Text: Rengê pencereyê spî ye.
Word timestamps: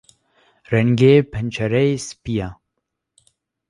Rengê 0.71 1.13
pencereyê 1.31 1.97
spî 2.07 2.33
ye. 2.41 2.49